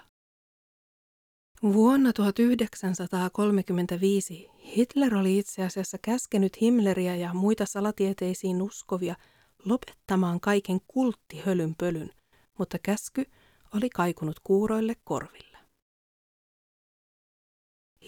Vuonna 1.62 2.12
1935 2.12 4.50
Hitler 4.76 5.16
oli 5.16 5.38
itse 5.38 5.64
asiassa 5.64 5.98
käskenyt 6.02 6.60
Himmleria 6.60 7.16
ja 7.16 7.34
muita 7.34 7.66
salatieteisiin 7.66 8.62
uskovia 8.62 9.16
lopettamaan 9.64 10.40
kaiken 10.40 10.80
kulttihölynpölyn, 10.86 12.10
mutta 12.58 12.78
käsky 12.82 13.24
oli 13.74 13.90
kaikunut 13.90 14.40
kuuroille 14.40 14.94
korville. 15.04 15.58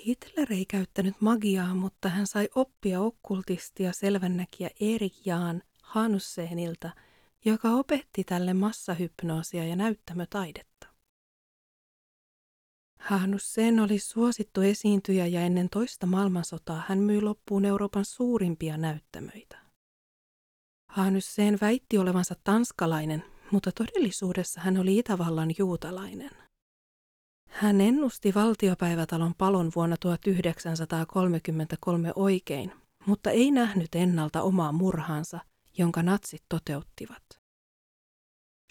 Hitler 0.06 0.52
ei 0.52 0.66
käyttänyt 0.66 1.20
magiaa, 1.20 1.74
mutta 1.74 2.08
hän 2.08 2.26
sai 2.26 2.48
oppia 2.54 3.00
okkultistia 3.00 3.92
selvännäkiä 3.92 4.70
Erik 4.80 5.26
Jaan 5.26 5.62
Hanusseenilta, 5.82 6.90
joka 7.44 7.70
opetti 7.70 8.24
tälle 8.24 8.54
massahypnoosia 8.54 9.64
ja 9.66 9.76
näyttämötaidetta. 9.76 10.86
Hanus 13.00 13.54
Sen 13.54 13.80
oli 13.80 13.98
suosittu 13.98 14.60
esiintyjä 14.60 15.26
ja 15.26 15.40
ennen 15.40 15.68
toista 15.70 16.06
maailmansotaa 16.06 16.82
hän 16.88 16.98
myi 16.98 17.20
loppuun 17.20 17.64
Euroopan 17.64 18.04
suurimpia 18.04 18.76
näyttämöitä. 18.76 19.58
Hanus 20.88 21.34
Sen 21.34 21.58
väitti 21.60 21.98
olevansa 21.98 22.34
tanskalainen, 22.44 23.24
mutta 23.50 23.72
todellisuudessa 23.72 24.60
hän 24.60 24.78
oli 24.78 24.98
Itävallan 24.98 25.50
juutalainen. 25.58 26.30
Hän 27.48 27.80
ennusti 27.80 28.34
valtiopäivätalon 28.34 29.34
palon 29.38 29.72
vuonna 29.76 29.96
1933 29.96 32.12
oikein, 32.16 32.72
mutta 33.06 33.30
ei 33.30 33.50
nähnyt 33.50 33.94
ennalta 33.94 34.42
omaa 34.42 34.72
murhaansa, 34.72 35.40
jonka 35.78 36.02
natsit 36.02 36.42
toteuttivat. 36.48 37.22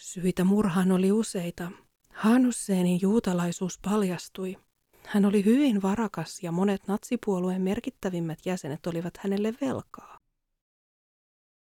Syitä 0.01 0.43
murhaan 0.43 0.91
oli 0.91 1.11
useita. 1.11 1.71
Hanusseenin 2.13 2.99
juutalaisuus 3.01 3.79
paljastui. 3.81 4.57
Hän 5.05 5.25
oli 5.25 5.45
hyvin 5.45 5.81
varakas 5.81 6.43
ja 6.43 6.51
monet 6.51 6.87
natsipuolueen 6.87 7.61
merkittävimmät 7.61 8.39
jäsenet 8.45 8.87
olivat 8.87 9.17
hänelle 9.17 9.53
velkaa. 9.61 10.18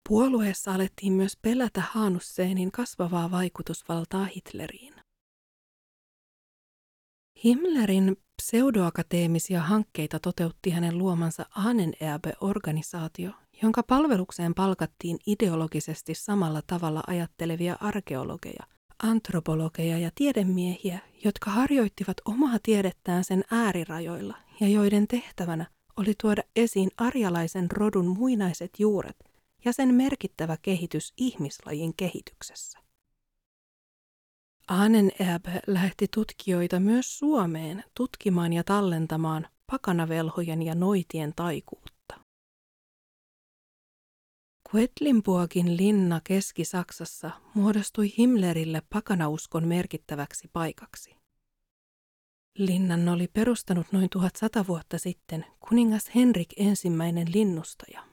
Puolueessa 0.09 0.73
alettiin 0.73 1.13
myös 1.13 1.37
pelätä 1.41 1.83
Hanusseenin 1.91 2.71
kasvavaa 2.71 3.31
vaikutusvaltaa 3.31 4.25
Hitleriin. 4.25 4.93
Himmlerin 7.43 8.17
pseudoakateemisia 8.41 9.61
hankkeita 9.61 10.19
toteutti 10.19 10.69
hänen 10.69 10.97
luomansa 10.97 11.45
Ahnenerbe-organisaatio, 11.55 13.31
jonka 13.61 13.83
palvelukseen 13.83 14.55
palkattiin 14.55 15.17
ideologisesti 15.27 16.15
samalla 16.15 16.61
tavalla 16.67 17.03
ajattelevia 17.07 17.77
arkeologeja, 17.79 18.63
antropologeja 19.03 19.97
ja 19.97 20.11
tiedemiehiä, 20.15 20.99
jotka 21.25 21.51
harjoittivat 21.51 22.17
omaa 22.25 22.57
tiedettään 22.63 23.23
sen 23.23 23.43
äärirajoilla 23.51 24.37
ja 24.59 24.67
joiden 24.67 25.07
tehtävänä 25.07 25.65
oli 25.97 26.13
tuoda 26.21 26.43
esiin 26.55 26.89
arjalaisen 26.97 27.71
rodun 27.71 28.07
muinaiset 28.07 28.71
juuret 28.79 29.28
ja 29.65 29.73
sen 29.73 29.93
merkittävä 29.93 30.57
kehitys 30.61 31.13
ihmislajin 31.17 31.93
kehityksessä. 31.97 32.79
Ahnenerbe 34.67 35.59
lähetti 35.67 36.07
tutkijoita 36.13 36.79
myös 36.79 37.19
Suomeen 37.19 37.83
tutkimaan 37.93 38.53
ja 38.53 38.63
tallentamaan 38.63 39.47
pakanavelhojen 39.71 40.61
ja 40.61 40.75
noitien 40.75 41.33
taikuutta. 41.35 42.19
Quedlinburgin 44.75 45.77
linna 45.77 46.21
Keski-Saksassa 46.23 47.31
muodostui 47.53 48.13
Himmlerille 48.17 48.81
pakanauskon 48.89 49.67
merkittäväksi 49.67 50.49
paikaksi. 50.53 51.15
Linnan 52.57 53.09
oli 53.09 53.27
perustanut 53.27 53.87
noin 53.91 54.09
1100 54.09 54.67
vuotta 54.67 54.97
sitten 54.97 55.45
kuningas 55.69 56.11
Henrik 56.15 56.49
ensimmäinen 56.57 57.27
linnustaja. 57.33 58.08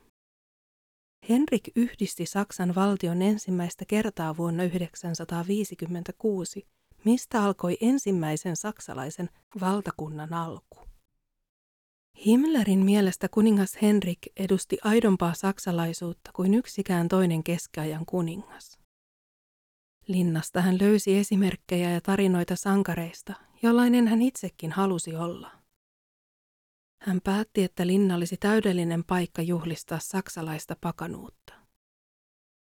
Henrik 1.28 1.62
yhdisti 1.76 2.26
Saksan 2.26 2.74
valtion 2.74 3.22
ensimmäistä 3.22 3.84
kertaa 3.88 4.36
vuonna 4.36 4.64
956, 4.64 6.66
mistä 7.04 7.42
alkoi 7.42 7.76
ensimmäisen 7.80 8.56
saksalaisen 8.56 9.30
valtakunnan 9.60 10.34
alku. 10.34 10.78
Himmlerin 12.26 12.78
mielestä 12.78 13.28
kuningas 13.28 13.78
Henrik 13.82 14.18
edusti 14.36 14.78
aidompaa 14.84 15.34
saksalaisuutta 15.34 16.30
kuin 16.32 16.54
yksikään 16.54 17.08
toinen 17.08 17.44
keskiajan 17.44 18.06
kuningas. 18.06 18.78
Linnasta 20.06 20.62
hän 20.62 20.78
löysi 20.80 21.18
esimerkkejä 21.18 21.90
ja 21.90 22.00
tarinoita 22.00 22.56
sankareista, 22.56 23.34
jollainen 23.62 24.08
hän 24.08 24.22
itsekin 24.22 24.72
halusi 24.72 25.16
olla. 25.16 25.65
Hän 26.98 27.20
päätti, 27.24 27.64
että 27.64 27.86
linna 27.86 28.14
olisi 28.14 28.36
täydellinen 28.36 29.04
paikka 29.04 29.42
juhlistaa 29.42 29.98
saksalaista 29.98 30.76
pakanuutta. 30.80 31.54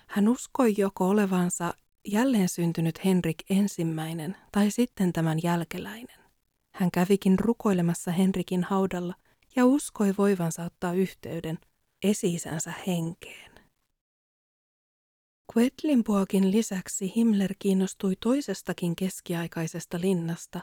Hän 0.08 0.28
uskoi 0.30 0.74
joko 0.78 1.10
olevansa 1.10 1.74
jälleen 2.08 2.50
syntynyt 2.50 3.06
Henrik 3.06 3.38
ensimmäinen 3.50 4.38
tai 4.52 4.72
sitten 4.72 5.14
tämän 5.14 5.40
jälkeläinen. 5.44 6.20
Hän 6.74 6.92
kävikin 6.92 7.40
rukoilemassa 7.40 8.12
Henrikin 8.12 8.64
haudalla 8.64 9.14
ja 9.56 9.66
uskoi 9.66 10.14
voivansa 10.18 10.64
ottaa 10.64 10.94
yhteyden 10.94 11.60
esiisänsä 12.04 12.74
henkeen. 12.88 13.52
Quedlinburgin 15.56 16.52
lisäksi 16.52 17.14
Himmler 17.16 17.54
kiinnostui 17.60 18.16
toisestakin 18.20 18.96
keskiaikaisesta 18.96 20.02
linnasta, 20.02 20.62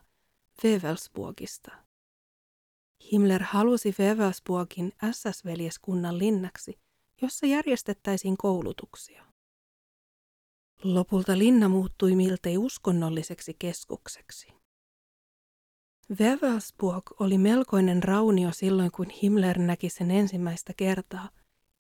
Wewelsburgista– 0.65 1.71
Himmler 3.13 3.43
halusi 3.43 3.95
Wewelsburgin 3.99 4.93
SS-veljeskunnan 5.13 6.19
linnaksi, 6.19 6.79
jossa 7.23 7.47
järjestettäisiin 7.47 8.37
koulutuksia. 8.37 9.25
Lopulta 10.85 11.39
linna 11.39 11.69
muuttui 11.69 12.17
miltei 12.17 12.59
uskonnolliseksi 12.59 13.57
keskukseksi. 13.59 14.49
Wewelsburg 16.21 17.03
oli 17.21 17.39
melkoinen 17.39 18.03
raunio 18.03 18.53
silloin, 18.53 18.91
kun 18.91 19.11
Himmler 19.11 19.59
näki 19.59 19.89
sen 19.89 20.11
ensimmäistä 20.11 20.73
kertaa, 20.77 21.29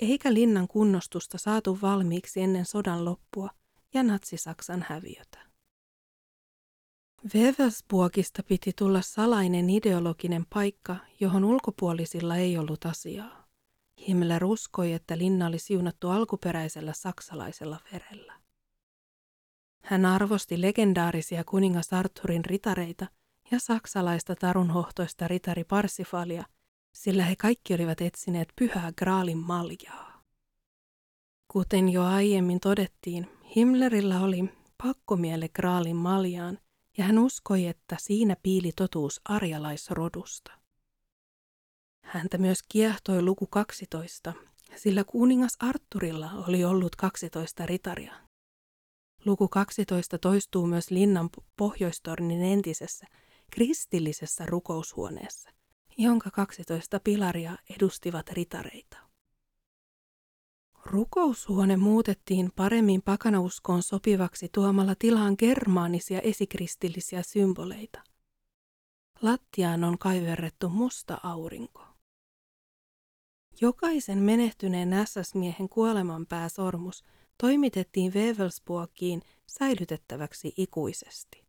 eikä 0.00 0.34
linnan 0.34 0.68
kunnostusta 0.68 1.38
saatu 1.38 1.78
valmiiksi 1.82 2.40
ennen 2.40 2.64
sodan 2.64 3.04
loppua 3.04 3.50
ja 3.94 4.02
natsi-Saksan 4.02 4.86
häviötä. 4.88 5.53
Wewelsburgista 7.34 8.42
piti 8.42 8.72
tulla 8.78 9.02
salainen 9.02 9.70
ideologinen 9.70 10.46
paikka, 10.54 10.96
johon 11.20 11.44
ulkopuolisilla 11.44 12.36
ei 12.36 12.58
ollut 12.58 12.86
asiaa. 12.86 13.44
Himmler 14.08 14.44
uskoi, 14.44 14.92
että 14.92 15.18
linna 15.18 15.46
oli 15.46 15.58
siunattu 15.58 16.08
alkuperäisellä 16.10 16.92
saksalaisella 16.92 17.80
verellä. 17.92 18.34
Hän 19.84 20.06
arvosti 20.06 20.60
legendaarisia 20.60 21.44
kuningas 21.44 21.92
Arthurin 21.92 22.44
ritareita 22.44 23.06
ja 23.50 23.60
saksalaista 23.60 24.36
tarunhohtoista 24.36 25.28
ritari 25.28 25.64
Parsifalia, 25.64 26.44
sillä 26.94 27.24
he 27.24 27.36
kaikki 27.36 27.74
olivat 27.74 28.00
etsineet 28.00 28.48
pyhää 28.56 28.92
Graalin 28.98 29.38
maljaa. 29.38 30.22
Kuten 31.52 31.88
jo 31.88 32.04
aiemmin 32.04 32.60
todettiin, 32.60 33.28
Himmlerillä 33.56 34.20
oli 34.20 34.50
pakkomielle 34.82 35.48
Graalin 35.48 35.96
maljaan, 35.96 36.58
ja 36.98 37.04
hän 37.04 37.18
uskoi, 37.18 37.66
että 37.66 37.96
siinä 38.00 38.36
piili 38.42 38.72
totuus 38.76 39.20
arjalaisrodusta. 39.24 40.52
Häntä 42.02 42.38
myös 42.38 42.58
kiehtoi 42.68 43.22
luku 43.22 43.46
12, 43.46 44.32
sillä 44.76 45.04
kuningas 45.04 45.56
Arturilla 45.58 46.30
oli 46.48 46.64
ollut 46.64 46.96
12 46.96 47.66
ritaria. 47.66 48.14
Luku 49.24 49.48
12 49.48 50.18
toistuu 50.18 50.66
myös 50.66 50.90
linnan 50.90 51.30
pohjoistornin 51.56 52.42
entisessä 52.42 53.06
kristillisessä 53.50 54.46
rukoushuoneessa, 54.46 55.50
jonka 55.98 56.30
12 56.30 57.00
pilaria 57.00 57.58
edustivat 57.76 58.28
ritareita. 58.30 59.03
Rukoushuone 60.94 61.76
muutettiin 61.76 62.52
paremmin 62.56 63.02
pakanauskoon 63.02 63.82
sopivaksi 63.82 64.48
tuomalla 64.54 64.94
tilaan 64.98 65.34
germaanisia 65.38 66.20
esikristillisiä 66.20 67.22
symboleita. 67.22 68.02
Lattiaan 69.22 69.84
on 69.84 69.98
kaiverrettu 69.98 70.68
musta 70.68 71.18
aurinko. 71.22 71.86
Jokaisen 73.60 74.18
menehtyneen 74.18 74.90
SS-miehen 74.90 75.68
kuolemanpääsormus 75.68 77.04
toimitettiin 77.38 78.12
Wewelsburgiin 78.14 79.22
säilytettäväksi 79.46 80.52
ikuisesti. 80.56 81.44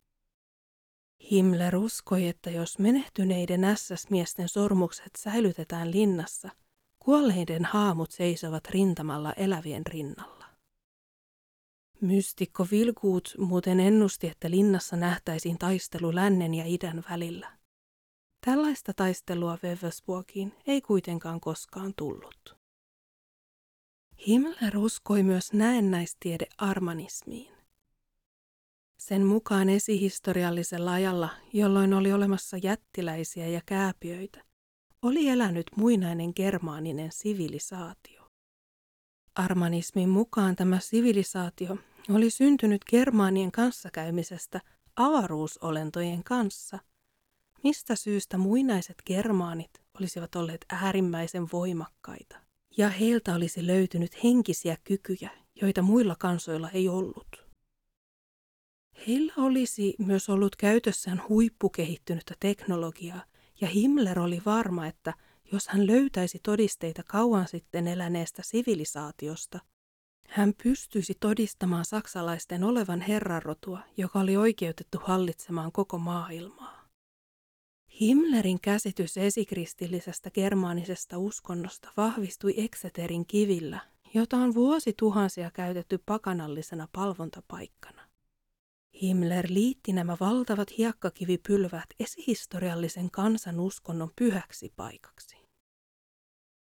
Himmler 1.32 1.76
uskoi, 1.76 2.28
että 2.28 2.50
jos 2.50 2.80
menehtyneiden 2.80 3.62
SS-miesten 3.76 4.50
sormukset 4.50 5.12
säilytetään 5.18 5.92
linnassa– 5.92 6.50
Kuolleiden 7.06 7.66
haamut 7.66 8.12
seisovat 8.12 8.68
rintamalla 8.70 9.34
elävien 9.34 9.86
rinnalla. 9.86 10.46
Mystikko 12.02 12.68
Vilkuut 12.72 13.36
muuten 13.38 13.80
ennusti, 13.80 14.28
että 14.28 14.52
linnassa 14.52 14.96
nähtäisiin 14.96 15.58
taistelu 15.58 16.16
lännen 16.16 16.54
ja 16.54 16.64
idän 16.68 17.04
välillä. 17.10 17.58
Tällaista 18.46 18.94
taistelua 18.94 19.58
Wewelsburgiin 19.64 20.54
ei 20.68 20.82
kuitenkaan 20.82 21.40
koskaan 21.40 21.94
tullut. 21.98 22.58
Himmler 24.28 24.78
uskoi 24.78 25.24
myös 25.24 25.54
näennäistiede 25.54 26.48
armanismiin. 26.58 27.54
Sen 28.98 29.26
mukaan 29.26 29.70
esihistoriallisella 29.70 30.92
ajalla, 30.92 31.30
jolloin 31.54 31.94
oli 31.94 32.14
olemassa 32.14 32.58
jättiläisiä 32.58 33.48
ja 33.48 33.62
kääpiöitä, 33.66 34.45
oli 35.02 35.28
elänyt 35.28 35.66
muinainen 35.76 36.34
germaaninen 36.36 37.12
sivilisaatio. 37.12 38.28
Armanismin 39.36 40.10
mukaan 40.10 40.56
tämä 40.56 40.80
sivilisaatio 40.80 41.78
oli 42.10 42.30
syntynyt 42.30 42.86
germaanien 42.90 43.52
kanssakäymisestä 43.52 44.62
avaruusolentojen 44.96 46.24
kanssa, 46.24 46.80
mistä 47.64 47.96
syystä 47.96 48.38
muinaiset 48.38 48.96
germaanit 49.06 49.72
olisivat 50.00 50.36
olleet 50.36 50.66
äärimmäisen 50.70 51.48
voimakkaita, 51.54 52.38
ja 52.78 52.90
heiltä 52.90 53.36
olisi 53.36 53.68
löytynyt 53.68 54.24
henkisiä 54.24 54.78
kykyjä, 54.84 55.30
joita 55.62 55.82
muilla 55.82 56.16
kansoilla 56.20 56.70
ei 56.70 56.90
ollut. 56.90 57.46
Heillä 59.08 59.34
olisi 59.38 59.96
myös 60.00 60.30
ollut 60.30 60.56
käytössään 60.56 61.22
huippukehittynyttä 61.30 62.34
teknologiaa, 62.40 63.24
ja 63.62 63.68
Himmler 63.68 64.20
oli 64.20 64.42
varma, 64.46 64.88
että 64.88 65.14
jos 65.52 65.68
hän 65.68 65.88
löytäisi 65.88 66.40
todisteita 66.44 67.04
kauan 67.04 67.48
sitten 67.48 67.88
eläneestä 67.88 68.42
sivilisaatiosta, 68.46 69.60
hän 70.28 70.54
pystyisi 70.64 71.18
todistamaan 71.20 71.86
saksalaisten 71.86 72.64
olevan 72.64 73.02
herranrotua, 73.02 73.80
joka 73.98 74.20
oli 74.20 74.38
oikeutettu 74.38 74.98
hallitsemaan 75.04 75.72
koko 75.72 75.98
maailmaa. 75.98 76.86
Himmlerin 78.02 78.62
käsitys 78.62 79.18
esikristillisestä 79.18 80.32
germaanisesta 80.32 81.18
uskonnosta 81.18 81.90
vahvistui 81.98 82.54
Exeterin 82.58 83.26
kivillä, 83.26 83.80
jota 84.14 84.38
on 84.38 84.56
vuosituhansia 84.56 85.52
käytetty 85.52 85.98
pakanallisena 86.06 86.88
palvontapaikkana. 86.92 88.05
Himmler 89.02 89.46
liitti 89.50 89.94
nämä 89.94 90.18
valtavat 90.20 90.78
hiekkakivipylvät 90.78 91.86
esihistoriallisen 92.00 93.12
kansan 93.12 93.60
uskonnon 93.60 94.12
pyhäksi 94.16 94.74
paikaksi. 94.76 95.38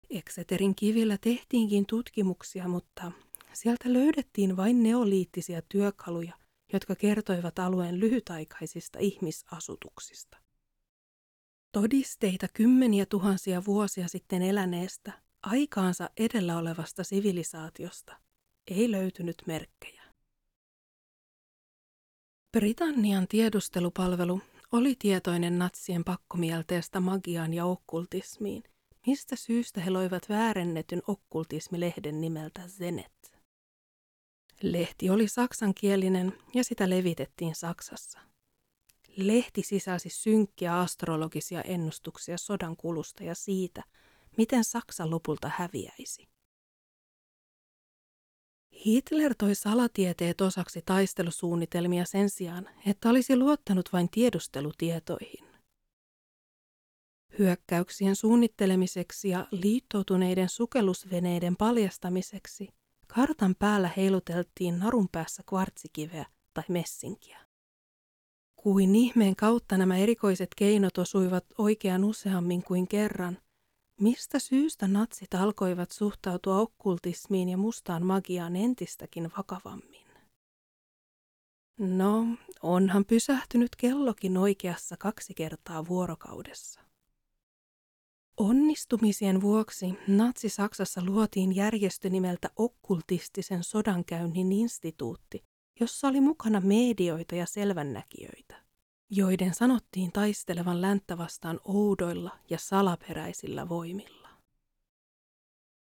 Exeterin 0.10 0.76
kivillä 0.76 1.18
tehtiinkin 1.22 1.86
tutkimuksia, 1.86 2.68
mutta 2.68 3.12
sieltä 3.54 3.94
löydettiin 3.94 4.58
vain 4.58 4.84
neoliittisia 4.84 5.62
työkaluja, 5.70 6.34
jotka 6.74 6.96
kertoivat 6.96 7.60
alueen 7.60 8.00
lyhytaikaisista 8.00 9.00
ihmisasutuksista. 9.00 10.38
Todisteita 11.72 12.48
kymmeniä 12.54 13.06
tuhansia 13.06 13.66
vuosia 13.66 14.08
sitten 14.08 14.42
eläneestä, 14.42 15.12
aikaansa 15.44 16.10
edellä 16.18 16.58
olevasta 16.58 17.04
sivilisaatiosta 17.04 18.16
ei 18.68 18.92
löytynyt 18.92 19.44
merkkejä. 19.46 19.99
Britannian 22.52 23.28
tiedustelupalvelu 23.28 24.42
oli 24.72 24.96
tietoinen 25.00 25.60
natsien 25.60 26.04
pakkomielteestä 26.04 27.00
magiaan 27.00 27.54
ja 27.54 27.66
okkultismiin, 27.66 28.64
mistä 29.08 29.36
syystä 29.36 29.82
he 29.82 29.90
loivat 29.90 30.30
väärennetyn 30.30 31.02
okkultismilehden 31.08 32.22
nimeltä 32.22 32.62
Zenet. 32.68 33.40
Lehti 34.62 35.10
oli 35.10 35.28
saksankielinen 35.28 36.34
ja 36.54 36.64
sitä 36.64 36.90
levitettiin 36.90 37.56
Saksassa. 37.56 38.20
Lehti 39.18 39.64
sisälsi 39.64 40.10
synkkiä 40.10 40.80
astrologisia 40.80 41.62
ennustuksia 41.62 42.38
sodan 42.38 42.78
kulusta 42.78 43.24
ja 43.24 43.36
siitä, 43.36 43.84
miten 44.38 44.64
Saksa 44.64 45.10
lopulta 45.10 45.52
häviäisi. 45.58 46.28
Hitler 48.86 49.36
toi 49.36 49.56
salatieteet 49.56 50.42
osaksi 50.42 50.82
taistelusuunnitelmia 50.86 52.06
sen 52.06 52.30
sijaan, 52.30 52.70
että 52.86 53.10
olisi 53.10 53.38
luottanut 53.38 53.90
vain 53.94 54.10
tiedustelutietoihin. 54.10 55.46
Hyökkäyksien 57.40 58.16
suunnittelemiseksi 58.16 59.30
ja 59.30 59.48
liittoutuneiden 59.52 60.50
sukellusveneiden 60.50 61.56
paljastamiseksi 61.56 62.68
kartan 63.08 63.56
päällä 63.60 63.90
heiluteltiin 63.98 64.80
narun 64.80 65.10
päässä 65.12 65.44
kvartsikiveä 65.50 66.26
tai 66.54 66.64
messinkiä. 66.70 67.40
Kuin 68.56 68.96
ihmeen 68.96 69.36
kautta 69.36 69.78
nämä 69.78 69.98
erikoiset 69.98 70.50
keinot 70.56 70.98
osuivat 70.98 71.46
oikean 71.58 72.04
useammin 72.04 72.64
kuin 72.64 72.88
kerran– 72.88 73.38
Mistä 74.00 74.40
syystä 74.40 74.88
natsit 74.88 75.34
alkoivat 75.34 75.92
suhtautua 75.92 76.60
okkultismiin 76.60 77.50
ja 77.50 77.58
mustaan 77.58 78.06
magiaan 78.06 78.56
entistäkin 78.56 79.32
vakavammin? 79.38 80.08
No, 81.80 82.26
onhan 82.62 83.06
pysähtynyt 83.06 83.76
kellokin 83.76 84.38
oikeassa 84.38 84.98
kaksi 84.98 85.34
kertaa 85.34 85.88
vuorokaudessa. 85.88 86.82
Onnistumisien 88.38 89.42
vuoksi 89.42 89.94
Natsi-Saksassa 90.08 91.02
luotiin 91.06 91.56
järjestö 91.56 92.10
nimeltä 92.10 92.50
Okkultistisen 92.56 93.64
sodankäynnin 93.64 94.52
instituutti, 94.52 95.44
jossa 95.80 96.08
oli 96.08 96.22
mukana 96.22 96.62
medioita 96.62 97.36
ja 97.36 97.46
selvännäkijöitä 97.46 98.69
joiden 99.10 99.54
sanottiin 99.54 100.12
taistelevan 100.12 100.82
länttä 100.82 101.18
vastaan 101.18 101.60
oudoilla 101.64 102.40
ja 102.50 102.58
salaperäisillä 102.58 103.70
voimilla. 103.70 104.30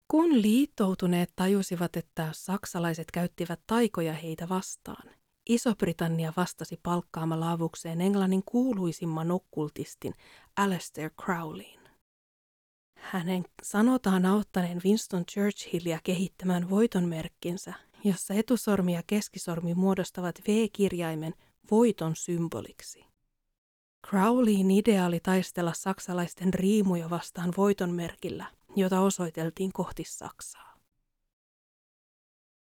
Kun 0.09 0.43
liittoutuneet 0.43 1.33
tajusivat, 1.37 1.97
että 1.97 2.29
saksalaiset 2.33 3.11
käyttivät 3.11 3.61
taikoja 3.67 4.13
heitä 4.13 4.49
vastaan, 4.49 5.11
Iso-Britannia 5.49 6.33
vastasi 6.37 6.81
palkkaamalla 6.83 7.53
avukseen 7.53 8.01
Englannin 8.01 8.43
kuuluisimman 8.47 9.31
okkultistin 9.31 10.15
Alastair 10.57 11.11
Crowleyin. 11.23 11.81
Hänen 12.99 13.45
sanotaan 13.63 14.27
auttaneen 14.27 14.81
Winston 14.85 15.25
Churchillia 15.27 15.99
kehittämään 16.05 16.71
voitonmerkkinsä, 16.71 17.75
jossa 18.05 18.35
etusormi 18.35 18.95
ja 18.95 19.03
keskisormi 19.07 19.75
muodostavat 19.75 20.41
V-kirjaimen 20.49 21.35
voiton 21.71 22.17
symboliksi. 22.17 23.08
Crowleyin 24.07 24.71
idea 24.71 25.07
oli 25.07 25.21
taistella 25.21 25.73
saksalaisten 25.73 26.55
riimuja 26.55 27.11
vastaan 27.11 27.53
voitonmerkillä, 27.57 28.47
jota 28.77 29.01
osoiteltiin 29.01 29.73
kohti 29.73 30.05
Saksaa. 30.05 30.79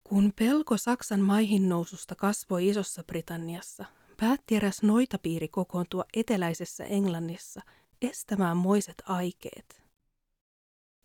Kun 0.03 0.33
pelko 0.39 0.77
Saksan 0.77 1.21
maihin 1.21 1.69
noususta 1.69 2.15
kasvoi 2.15 2.67
Isossa 2.67 3.03
Britanniassa, 3.03 3.85
päätti 4.19 4.55
eräs 4.55 4.83
noitapiiri 4.83 5.47
kokoontua 5.47 6.05
eteläisessä 6.13 6.85
Englannissa 6.85 7.61
estämään 8.01 8.57
moiset 8.57 9.03
aikeet. 9.05 9.83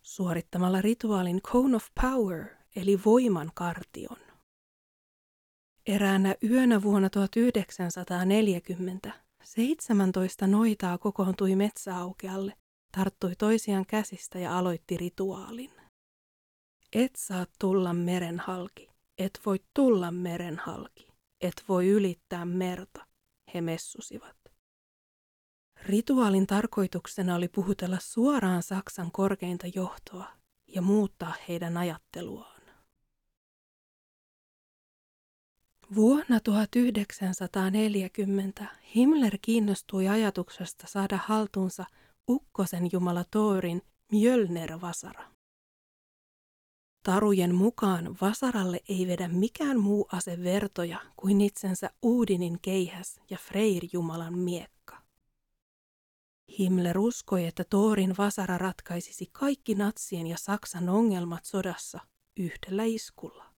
Suorittamalla 0.01 0.81
rituaalin 0.81 1.41
Cone 1.41 1.75
of 1.75 1.85
Power, 2.01 2.45
eli 2.75 2.99
voiman 3.05 3.51
kartion. 3.53 4.17
Eräänä 5.85 6.35
yönä 6.43 6.81
vuonna 6.81 7.09
1940 7.09 9.13
17 9.43 10.47
noitaa 10.47 10.97
kokoontui 10.97 11.55
metsäaukealle, 11.55 12.53
tarttui 12.97 13.35
toisiaan 13.35 13.85
käsistä 13.85 14.39
ja 14.39 14.57
aloitti 14.57 14.97
rituaalin. 14.97 15.71
Et 16.93 17.15
saa 17.15 17.45
tulla 17.59 17.93
meren 17.93 18.39
halki, 18.39 18.89
et 19.17 19.39
voi 19.45 19.59
tulla 19.73 20.11
meren 20.11 20.59
halki, 20.59 21.07
et 21.41 21.63
voi 21.69 21.87
ylittää 21.87 22.45
merta, 22.45 23.07
he 23.53 23.61
messusivat. 23.61 24.37
Rituaalin 25.85 26.47
tarkoituksena 26.47 27.35
oli 27.35 27.47
puhutella 27.47 27.97
suoraan 27.99 28.63
Saksan 28.63 29.11
korkeinta 29.11 29.67
johtoa 29.75 30.27
ja 30.67 30.81
muuttaa 30.81 31.33
heidän 31.47 31.77
ajatteluaan. 31.77 32.60
Vuonna 35.95 36.39
1940 36.39 38.65
Himmler 38.95 39.37
kiinnostui 39.41 40.07
ajatuksesta 40.07 40.87
saada 40.87 41.19
haltuunsa 41.25 41.85
ukkosen 42.29 42.89
jumala 42.91 43.25
Thorin 43.31 43.81
Mjölner-vasara. 44.11 45.23
Tarujen 47.03 47.55
mukaan 47.55 48.17
vasaralle 48.21 48.79
ei 48.89 49.07
vedä 49.07 49.27
mikään 49.27 49.79
muu 49.79 50.07
ase 50.11 50.43
vertoja 50.43 50.99
kuin 51.15 51.41
itsensä 51.41 51.89
Uudinin 52.01 52.59
keihäs 52.61 53.19
ja 53.29 53.37
Freyr-jumalan 53.37 54.37
miekka. 54.37 55.01
Himmler 56.59 56.99
uskoi, 56.99 57.45
että 57.45 57.63
Thorin 57.63 58.17
vasara 58.17 58.57
ratkaisisi 58.57 59.29
kaikki 59.31 59.75
natsien 59.75 60.27
ja 60.27 60.37
Saksan 60.37 60.89
ongelmat 60.89 61.45
sodassa 61.45 61.99
yhdellä 62.37 62.83
iskulla. 62.83 63.50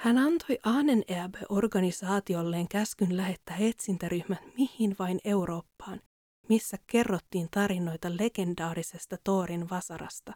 Hän 0.00 0.18
antoi 0.18 0.58
Ahnenerbe-organisaatiolleen 0.62 2.68
käskyn 2.68 3.16
lähettää 3.16 3.56
etsintäryhmät 3.56 4.38
mihin 4.58 4.96
vain 4.98 5.20
Eurooppaan, 5.24 6.00
missä 6.48 6.76
kerrottiin 6.86 7.48
tarinoita 7.50 8.08
legendaarisesta 8.10 9.16
Toorin 9.24 9.70
vasarasta, 9.70 10.32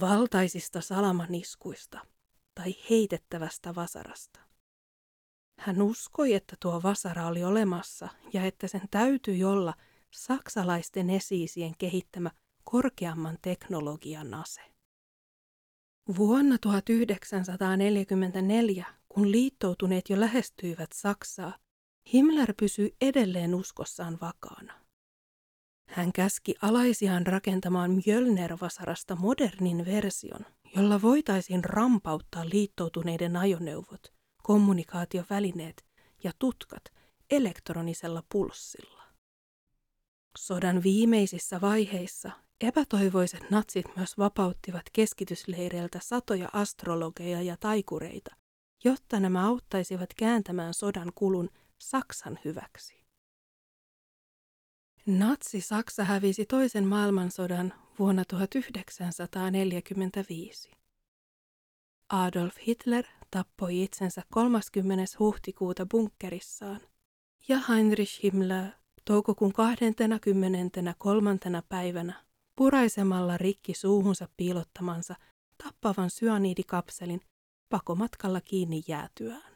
valtaisista 0.00 0.80
salamaniskuista 0.80 2.06
tai 2.54 2.74
heitettävästä 2.90 3.74
vasarasta. 3.74 4.40
Hän 5.58 5.82
uskoi, 5.82 6.34
että 6.34 6.56
tuo 6.60 6.82
vasara 6.82 7.26
oli 7.26 7.44
olemassa 7.44 8.08
ja 8.32 8.44
että 8.44 8.68
sen 8.68 8.82
täytyi 8.90 9.44
olla 9.44 9.74
saksalaisten 10.10 11.10
esiisien 11.10 11.74
kehittämä 11.78 12.30
korkeamman 12.64 13.38
teknologian 13.42 14.34
ase. 14.34 14.73
Vuonna 16.18 16.58
1944, 16.58 18.84
kun 19.08 19.32
liittoutuneet 19.32 20.10
jo 20.10 20.20
lähestyivät 20.20 20.90
Saksaa, 20.94 21.58
Himmler 22.12 22.54
pysyi 22.56 22.96
edelleen 23.00 23.54
uskossaan 23.54 24.18
vakaana. 24.20 24.80
Hän 25.90 26.12
käski 26.12 26.54
alaisiaan 26.62 27.26
rakentamaan 27.26 27.90
Mjölner-vasarasta 27.90 29.16
modernin 29.16 29.84
version, 29.84 30.46
jolla 30.76 31.02
voitaisiin 31.02 31.64
rampauttaa 31.64 32.48
liittoutuneiden 32.48 33.36
ajoneuvot, 33.36 34.12
kommunikaatiovälineet 34.42 35.86
ja 36.24 36.32
tutkat 36.38 36.84
elektronisella 37.30 38.22
pulssilla. 38.32 39.02
Sodan 40.38 40.82
viimeisissä 40.82 41.60
vaiheissa 41.60 42.30
epätoivoiset 42.64 43.50
natsit 43.50 43.86
myös 43.96 44.18
vapauttivat 44.18 44.82
keskitysleireiltä 44.92 45.98
satoja 46.02 46.48
astrologeja 46.52 47.42
ja 47.42 47.56
taikureita, 47.60 48.36
jotta 48.84 49.20
nämä 49.20 49.46
auttaisivat 49.46 50.14
kääntämään 50.16 50.74
sodan 50.74 51.12
kulun 51.14 51.50
Saksan 51.78 52.38
hyväksi. 52.44 53.04
Natsi-Saksa 55.06 56.04
hävisi 56.04 56.46
toisen 56.46 56.86
maailmansodan 56.86 57.74
vuonna 57.98 58.24
1945. 58.24 60.70
Adolf 62.08 62.56
Hitler 62.66 63.04
tappoi 63.30 63.82
itsensä 63.82 64.22
30. 64.32 65.04
huhtikuuta 65.18 65.86
bunkkerissaan 65.86 66.80
ja 67.48 67.58
Heinrich 67.68 68.22
Himmler 68.22 68.66
toukokuun 69.04 69.52
23. 69.52 71.38
päivänä 71.68 72.24
puraisemalla 72.56 73.38
rikki 73.38 73.74
suuhunsa 73.74 74.28
piilottamansa 74.36 75.14
tappavan 75.64 76.10
syaniidikapselin 76.10 77.20
pakomatkalla 77.68 78.40
kiinni 78.40 78.82
jäätyään. 78.88 79.54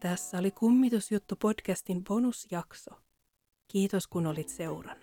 Tässä 0.00 0.38
oli 0.38 0.50
Kummitusjuttu 0.50 1.36
podcastin 1.36 2.04
bonusjakso. 2.04 2.90
Kiitos 3.68 4.06
kun 4.06 4.26
olit 4.26 4.48
seurana. 4.48 5.00